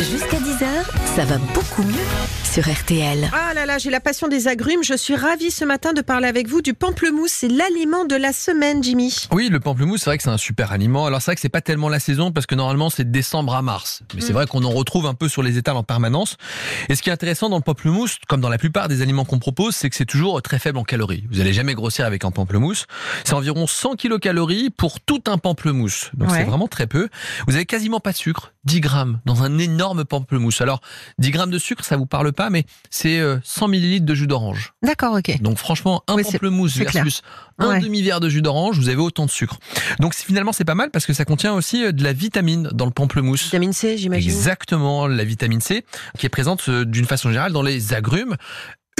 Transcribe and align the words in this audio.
Jusqu'à 0.00 0.38
10h, 0.38 0.66
ça 1.14 1.24
va 1.26 1.36
beaucoup 1.54 1.82
mieux 1.82 1.94
sur 2.44 2.68
RTL. 2.68 3.30
Ah 3.32 3.52
là 3.54 3.66
là, 3.66 3.76
j'ai 3.78 3.90
la 3.90 4.00
passion 4.00 4.28
des 4.28 4.48
agrumes. 4.48 4.82
Je 4.82 4.94
suis 4.96 5.14
ravie 5.14 5.50
ce 5.50 5.64
matin 5.64 5.92
de 5.92 6.00
parler 6.00 6.26
avec 6.26 6.48
vous 6.48 6.62
du 6.62 6.72
pamplemousse. 6.74 7.30
C'est 7.32 7.48
l'aliment 7.48 8.04
de 8.06 8.16
la 8.16 8.32
semaine, 8.32 8.82
Jimmy. 8.82 9.14
Oui, 9.30 9.48
le 9.50 9.60
pamplemousse, 9.60 10.00
c'est 10.00 10.06
vrai 10.10 10.16
que 10.16 10.22
c'est 10.22 10.30
un 10.30 10.38
super 10.38 10.72
aliment. 10.72 11.04
Alors 11.06 11.20
c'est 11.20 11.26
vrai 11.26 11.34
que 11.34 11.40
c'est 11.42 11.48
pas 11.50 11.60
tellement 11.60 11.88
la 11.90 12.00
saison 12.00 12.32
parce 12.32 12.46
que 12.46 12.54
normalement 12.54 12.88
c'est 12.88 13.04
de 13.04 13.10
décembre 13.12 13.54
à 13.54 13.62
mars. 13.62 14.02
Mais 14.14 14.20
c'est 14.22 14.30
Mm. 14.30 14.34
vrai 14.34 14.46
qu'on 14.46 14.64
en 14.64 14.70
retrouve 14.70 15.06
un 15.06 15.14
peu 15.14 15.28
sur 15.28 15.42
les 15.42 15.58
étals 15.58 15.76
en 15.76 15.82
permanence. 15.84 16.36
Et 16.88 16.94
ce 16.96 17.02
qui 17.02 17.10
est 17.10 17.12
intéressant 17.12 17.48
dans 17.50 17.56
le 17.58 17.62
pamplemousse, 17.62 18.16
comme 18.26 18.40
dans 18.40 18.48
la 18.48 18.58
plupart 18.58 18.88
des 18.88 19.02
aliments 19.02 19.24
qu'on 19.26 19.38
propose, 19.38 19.76
c'est 19.76 19.90
que 19.90 19.96
c'est 19.96 20.06
toujours 20.06 20.40
très 20.42 20.58
faible 20.58 20.78
en 20.78 20.84
calories. 20.84 21.24
Vous 21.30 21.40
allez 21.40 21.52
jamais 21.52 21.74
grossir 21.74 22.06
avec 22.06 22.24
un 22.24 22.30
pamplemousse. 22.30 22.86
C'est 23.24 23.34
environ 23.34 23.66
100 23.66 23.94
kilocalories 23.96 24.70
pour 24.70 24.98
tout 25.00 25.22
un 25.28 25.36
pamplemousse. 25.38 26.10
Donc 26.14 26.30
Ouais. 26.30 26.38
c'est 26.38 26.44
vraiment 26.44 26.68
très 26.68 26.86
peu. 26.86 27.08
Vous 27.46 27.54
avez 27.54 27.66
quasiment 27.66 28.00
pas 28.00 28.12
de 28.12 28.16
sucre. 28.16 28.52
10 28.64 28.80
grammes 28.80 29.20
dans 29.24 29.42
un 29.42 29.58
énorme 29.58 29.89
pamplemousse. 30.02 30.60
Alors 30.60 30.80
10 31.18 31.30
grammes 31.30 31.50
de 31.50 31.58
sucre, 31.58 31.84
ça 31.84 31.96
vous 31.96 32.06
parle 32.06 32.32
pas, 32.32 32.50
mais 32.50 32.64
c'est 32.90 33.18
euh, 33.20 33.38
100 33.44 33.68
millilitres 33.68 34.06
de 34.06 34.14
jus 34.14 34.26
d'orange. 34.26 34.72
D'accord, 34.82 35.14
ok. 35.16 35.40
Donc 35.42 35.58
franchement, 35.58 36.02
un 36.08 36.14
Oui, 36.14 36.22
pamplemousse 36.22 36.74
clair. 36.74 36.90
versus 36.92 37.22
un 37.58 37.68
Ouais. 37.70 37.80
demi-verre 37.80 38.20
de 38.20 38.28
jus 38.28 38.42
d'orange, 38.42 38.78
vous 38.78 38.88
avez 38.88 38.96
autant 38.98 39.26
de 39.26 39.30
sucre. 39.30 39.58
Donc 39.98 40.14
finalement 40.14 40.52
c'est 40.52 40.64
pas 40.64 40.74
mal 40.74 40.90
parce 40.90 41.06
que 41.06 41.12
ça 41.12 41.24
contient 41.24 41.52
aussi 41.54 41.84
euh, 41.84 41.92
de 41.92 42.02
la 42.02 42.12
vitamine 42.12 42.68
dans 42.72 42.86
le 42.86 42.90
pamplemousse. 42.92 43.44
Vitamine 43.44 43.72
C, 43.72 43.98
j'imagine. 43.98 44.30
Exactement, 44.30 45.06
la 45.06 45.24
vitamine 45.24 45.60
C 45.60 45.84
qui 46.18 46.26
est 46.26 46.30
présente 46.30 46.68
euh, 46.68 46.84
d'une 46.84 47.06
façon 47.06 47.28
générale 47.30 47.52
dans 47.52 47.62
les 47.62 47.92
agrumes. 47.94 48.36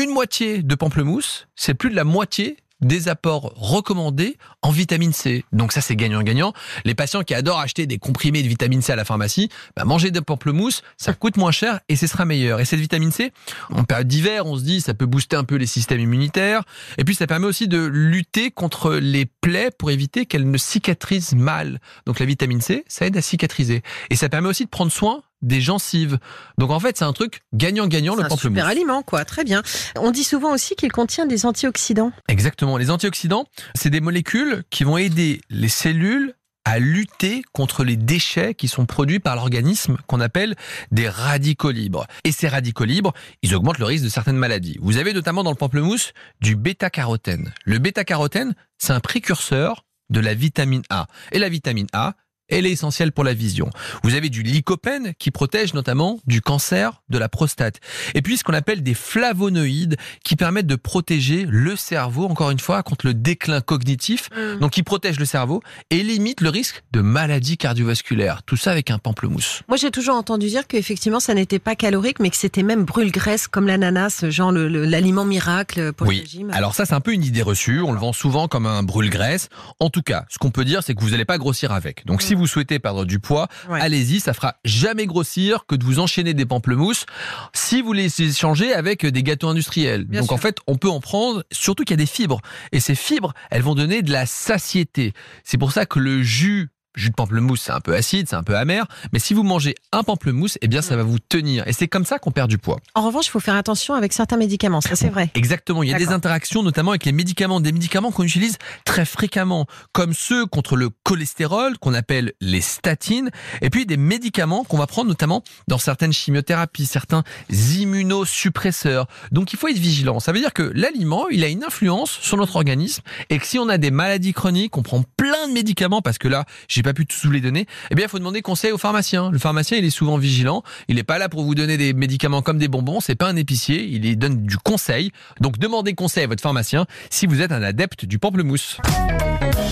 Une 0.00 0.10
moitié 0.10 0.62
de 0.62 0.74
pamplemousse, 0.74 1.46
c'est 1.56 1.74
plus 1.74 1.90
de 1.90 1.94
la 1.96 2.04
moitié 2.04 2.56
des 2.80 3.08
apports 3.08 3.52
recommandés 3.56 4.36
en 4.62 4.70
vitamine 4.70 5.12
C. 5.12 5.44
Donc 5.52 5.72
ça 5.72 5.80
c'est 5.80 5.96
gagnant-gagnant. 5.96 6.52
Les 6.84 6.94
patients 6.94 7.22
qui 7.22 7.34
adorent 7.34 7.60
acheter 7.60 7.86
des 7.86 7.98
comprimés 7.98 8.42
de 8.42 8.48
vitamine 8.48 8.82
C 8.82 8.92
à 8.92 8.96
la 8.96 9.04
pharmacie, 9.04 9.48
bah, 9.76 9.84
manger 9.84 10.10
des 10.10 10.20
pamplemousses, 10.20 10.82
ça 10.96 11.12
coûte 11.12 11.36
moins 11.36 11.52
cher 11.52 11.80
et 11.88 11.96
ce 11.96 12.06
sera 12.06 12.24
meilleur. 12.24 12.60
Et 12.60 12.64
cette 12.64 12.80
vitamine 12.80 13.12
C, 13.12 13.32
en 13.70 13.84
période 13.84 14.08
d'hiver, 14.08 14.46
on 14.46 14.56
se 14.56 14.62
dit 14.62 14.80
ça 14.80 14.94
peut 14.94 15.06
booster 15.06 15.36
un 15.36 15.44
peu 15.44 15.56
les 15.56 15.66
systèmes 15.66 16.00
immunitaires 16.00 16.62
et 16.98 17.04
puis 17.04 17.14
ça 17.14 17.26
permet 17.26 17.46
aussi 17.46 17.68
de 17.68 17.84
lutter 17.84 18.50
contre 18.50 18.94
les 18.94 19.26
plaies 19.26 19.70
pour 19.70 19.90
éviter 19.90 20.26
qu'elles 20.26 20.50
ne 20.50 20.58
cicatrisent 20.58 21.34
mal. 21.34 21.80
Donc 22.06 22.18
la 22.18 22.26
vitamine 22.26 22.60
C, 22.60 22.84
ça 22.88 23.06
aide 23.06 23.16
à 23.16 23.22
cicatriser 23.22 23.82
et 24.10 24.16
ça 24.16 24.28
permet 24.28 24.48
aussi 24.48 24.64
de 24.64 24.70
prendre 24.70 24.92
soin 24.92 25.22
des 25.42 25.60
gencives. 25.60 26.18
Donc 26.58 26.70
en 26.70 26.80
fait, 26.80 26.96
c'est 26.98 27.04
un 27.04 27.12
truc 27.12 27.42
gagnant-gagnant 27.52 28.14
C'est 28.14 28.20
le 28.20 28.26
un 28.26 28.28
pamplemousse. 28.28 28.58
super 28.58 28.66
aliment, 28.66 29.02
quoi. 29.02 29.24
Très 29.24 29.44
bien. 29.44 29.62
On 29.96 30.10
dit 30.10 30.24
souvent 30.24 30.52
aussi 30.52 30.74
qu'il 30.76 30.92
contient 30.92 31.26
des 31.26 31.46
antioxydants. 31.46 32.12
Exactement. 32.28 32.76
Les 32.76 32.90
antioxydants, 32.90 33.46
c'est 33.74 33.90
des 33.90 34.00
molécules 34.00 34.62
qui 34.70 34.84
vont 34.84 34.98
aider 34.98 35.40
les 35.50 35.68
cellules 35.68 36.34
à 36.66 36.78
lutter 36.78 37.42
contre 37.52 37.84
les 37.84 37.96
déchets 37.96 38.54
qui 38.54 38.68
sont 38.68 38.84
produits 38.84 39.18
par 39.18 39.34
l'organisme 39.34 39.96
qu'on 40.06 40.20
appelle 40.20 40.54
des 40.92 41.08
radicaux 41.08 41.70
libres. 41.70 42.06
Et 42.24 42.32
ces 42.32 42.48
radicaux 42.48 42.84
libres, 42.84 43.14
ils 43.42 43.54
augmentent 43.54 43.78
le 43.78 43.86
risque 43.86 44.04
de 44.04 44.10
certaines 44.10 44.36
maladies. 44.36 44.76
Vous 44.82 44.98
avez 44.98 45.14
notamment 45.14 45.42
dans 45.42 45.50
le 45.50 45.56
pamplemousse 45.56 46.12
du 46.42 46.56
bêta-carotène. 46.56 47.54
Le 47.64 47.78
bêta-carotène, 47.78 48.54
c'est 48.76 48.92
un 48.92 49.00
précurseur 49.00 49.84
de 50.10 50.20
la 50.20 50.34
vitamine 50.34 50.82
A. 50.90 51.06
Et 51.32 51.38
la 51.38 51.48
vitamine 51.48 51.86
A, 51.94 52.14
elle 52.50 52.66
est 52.66 52.70
essentielle 52.70 53.12
pour 53.12 53.24
la 53.24 53.34
vision. 53.34 53.70
Vous 54.02 54.14
avez 54.14 54.28
du 54.28 54.42
lycopène 54.42 55.12
qui 55.18 55.30
protège 55.30 55.74
notamment 55.74 56.18
du 56.26 56.40
cancer 56.40 57.02
de 57.08 57.18
la 57.18 57.28
prostate. 57.28 57.80
Et 58.14 58.22
puis 58.22 58.36
ce 58.36 58.44
qu'on 58.44 58.54
appelle 58.54 58.82
des 58.82 58.94
flavonoïdes 58.94 59.96
qui 60.24 60.36
permettent 60.36 60.66
de 60.66 60.76
protéger 60.76 61.46
le 61.48 61.76
cerveau, 61.76 62.26
encore 62.26 62.50
une 62.50 62.58
fois, 62.58 62.82
contre 62.82 63.06
le 63.06 63.14
déclin 63.14 63.60
cognitif. 63.60 64.28
Donc 64.60 64.72
qui 64.72 64.82
protège 64.82 65.18
le 65.18 65.24
cerveau 65.24 65.62
et 65.90 66.02
limite 66.02 66.40
le 66.40 66.48
risque 66.48 66.82
de 66.92 67.00
maladies 67.00 67.56
cardiovasculaires. 67.56 68.42
Tout 68.42 68.56
ça 68.56 68.70
avec 68.70 68.90
un 68.90 68.98
pamplemousse. 68.98 69.62
Moi, 69.68 69.76
j'ai 69.76 69.90
toujours 69.90 70.16
entendu 70.16 70.46
dire 70.46 70.66
qu'effectivement, 70.66 71.20
ça 71.20 71.34
n'était 71.34 71.58
pas 71.58 71.74
calorique, 71.76 72.20
mais 72.20 72.30
que 72.30 72.36
c'était 72.36 72.62
même 72.62 72.84
brûle-graisse, 72.84 73.48
comme 73.48 73.66
l'ananas, 73.66 74.24
genre 74.28 74.52
l'aliment 74.52 75.24
miracle 75.24 75.92
pour 75.92 76.10
le 76.10 76.18
régime. 76.18 76.50
Alors 76.52 76.74
ça, 76.74 76.86
c'est 76.86 76.94
un 76.94 77.00
peu 77.00 77.12
une 77.12 77.24
idée 77.24 77.42
reçue. 77.42 77.80
On 77.80 77.92
le 77.92 77.98
vend 77.98 78.12
souvent 78.12 78.48
comme 78.48 78.66
un 78.66 78.82
brûle-graisse. 78.82 79.48
En 79.78 79.90
tout 79.90 80.02
cas, 80.02 80.24
ce 80.28 80.38
qu'on 80.38 80.50
peut 80.50 80.64
dire, 80.64 80.82
c'est 80.82 80.94
que 80.94 81.00
vous 81.00 81.10
n'allez 81.10 81.24
pas 81.24 81.38
grossir 81.38 81.72
avec. 81.72 82.06
Donc, 82.06 82.22
si 82.22 82.34
vous 82.34 82.39
souhaitez 82.46 82.78
perdre 82.78 83.04
du 83.04 83.18
poids, 83.18 83.48
Ouais. 83.68 83.80
allez-y. 83.80 84.20
Ça 84.20 84.32
fera 84.34 84.56
jamais 84.64 85.06
grossir 85.06 85.64
que 85.66 85.74
de 85.74 85.84
vous 85.84 85.98
enchaîner 85.98 86.34
des 86.34 86.46
pamplemousses 86.46 87.06
si 87.52 87.82
vous 87.82 87.92
les 87.92 88.22
échangez 88.22 88.72
avec 88.72 89.04
des 89.06 89.22
gâteaux 89.22 89.48
industriels. 89.48 90.04
Bien 90.04 90.20
Donc, 90.20 90.28
sûr. 90.28 90.34
en 90.34 90.38
fait, 90.38 90.58
on 90.66 90.76
peut 90.76 90.88
en 90.90 91.00
prendre, 91.00 91.44
surtout 91.52 91.84
qu'il 91.84 91.94
y 91.94 92.00
a 92.00 92.04
des 92.04 92.06
fibres. 92.06 92.40
Et 92.72 92.80
ces 92.80 92.94
fibres, 92.94 93.32
elles 93.50 93.62
vont 93.62 93.74
donner 93.74 94.02
de 94.02 94.12
la 94.12 94.26
satiété. 94.26 95.12
C'est 95.44 95.58
pour 95.58 95.72
ça 95.72 95.86
que 95.86 95.98
le 95.98 96.22
jus 96.22 96.70
Jus 96.96 97.10
de 97.10 97.14
pamplemousse, 97.14 97.62
c'est 97.62 97.72
un 97.72 97.80
peu 97.80 97.94
acide, 97.94 98.28
c'est 98.28 98.36
un 98.36 98.42
peu 98.42 98.56
amer, 98.56 98.86
mais 99.12 99.18
si 99.18 99.32
vous 99.32 99.42
mangez 99.42 99.74
un 99.92 100.02
pamplemousse, 100.02 100.58
eh 100.60 100.68
bien 100.68 100.82
ça 100.82 100.96
va 100.96 101.02
vous 101.02 101.18
tenir. 101.18 101.66
Et 101.68 101.72
c'est 101.72 101.88
comme 101.88 102.04
ça 102.04 102.18
qu'on 102.18 102.32
perd 102.32 102.50
du 102.50 102.58
poids. 102.58 102.80
En 102.94 103.06
revanche, 103.06 103.26
il 103.26 103.30
faut 103.30 103.40
faire 103.40 103.54
attention 103.54 103.94
avec 103.94 104.12
certains 104.12 104.36
médicaments, 104.36 104.80
ça 104.80 104.96
c'est 104.96 105.08
vrai. 105.08 105.30
Exactement, 105.34 105.82
il 105.82 105.90
y 105.90 105.94
a 105.94 105.98
des 105.98 106.08
interactions 106.08 106.62
notamment 106.62 106.90
avec 106.90 107.04
les 107.04 107.12
médicaments, 107.12 107.60
des 107.60 107.72
médicaments 107.72 108.10
qu'on 108.10 108.24
utilise 108.24 108.58
très 108.84 109.04
fréquemment, 109.04 109.66
comme 109.92 110.12
ceux 110.14 110.46
contre 110.46 110.76
le 110.76 110.90
cholestérol 111.04 111.78
qu'on 111.78 111.94
appelle 111.94 112.32
les 112.40 112.60
statines, 112.60 113.30
et 113.62 113.70
puis 113.70 113.86
des 113.86 113.96
médicaments 113.96 114.64
qu'on 114.64 114.78
va 114.78 114.86
prendre 114.86 115.08
notamment 115.08 115.42
dans 115.68 115.78
certaines 115.78 116.12
chimiothérapies, 116.12 116.86
certains 116.86 117.22
immunosuppresseurs. 117.50 119.06
Donc 119.30 119.52
il 119.52 119.58
faut 119.58 119.68
être 119.68 119.78
vigilant. 119.78 120.20
Ça 120.20 120.32
veut 120.32 120.40
dire 120.40 120.52
que 120.52 120.72
l'aliment, 120.74 121.28
il 121.28 121.44
a 121.44 121.48
une 121.48 121.64
influence 121.64 122.10
sur 122.10 122.36
notre 122.36 122.56
organisme, 122.56 123.02
et 123.28 123.38
que 123.38 123.46
si 123.46 123.58
on 123.58 123.68
a 123.68 123.78
des 123.78 123.90
maladies 123.90 124.32
chroniques, 124.32 124.76
on 124.76 124.82
prend 124.82 125.04
plein 125.40 125.48
de 125.48 125.54
médicaments, 125.54 126.02
parce 126.02 126.18
que 126.18 126.28
là, 126.28 126.44
j'ai 126.68 126.82
pas 126.82 126.92
pu 126.92 127.06
tous 127.06 127.24
vous 127.24 127.32
les 127.32 127.40
donner, 127.40 127.66
eh 127.90 127.94
bien 127.94 128.06
il 128.06 128.08
faut 128.08 128.18
demander 128.18 128.42
conseil 128.42 128.72
au 128.72 128.78
pharmacien. 128.78 129.30
Le 129.30 129.38
pharmacien, 129.38 129.78
il 129.78 129.84
est 129.84 129.90
souvent 129.90 130.18
vigilant, 130.18 130.62
il 130.88 130.96
n'est 130.96 131.02
pas 131.02 131.18
là 131.18 131.28
pour 131.28 131.44
vous 131.44 131.54
donner 131.54 131.76
des 131.76 131.92
médicaments 131.92 132.42
comme 132.42 132.58
des 132.58 132.68
bonbons, 132.68 133.00
c'est 133.00 133.14
pas 133.14 133.28
un 133.28 133.36
épicier, 133.36 133.84
il 133.84 134.18
donne 134.18 134.44
du 134.44 134.56
conseil. 134.58 135.12
Donc 135.40 135.58
demandez 135.58 135.94
conseil 135.94 136.24
à 136.24 136.26
votre 136.26 136.42
pharmacien 136.42 136.86
si 137.08 137.26
vous 137.26 137.40
êtes 137.40 137.52
un 137.52 137.62
adepte 137.62 138.04
du 138.04 138.18
pamplemousse. 138.18 138.78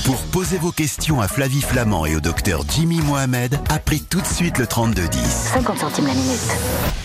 Pour 0.04 0.22
poser 0.26 0.58
vos 0.58 0.72
questions 0.72 1.20
à 1.20 1.28
Flavie 1.28 1.60
Flamand 1.60 2.06
et 2.06 2.16
au 2.16 2.20
docteur 2.20 2.62
Jimmy 2.70 3.00
Mohamed, 3.02 3.58
appelez 3.68 4.00
tout 4.00 4.20
de 4.20 4.26
suite 4.26 4.58
le 4.58 4.66
3210. 4.66 5.20
50 5.52 5.78
centimes 5.78 6.06
la 6.06 6.14
minute. 6.14 6.97